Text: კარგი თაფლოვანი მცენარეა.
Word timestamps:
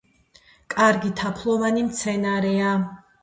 კარგი 0.73 1.11
თაფლოვანი 1.19 1.85
მცენარეა. 1.91 2.73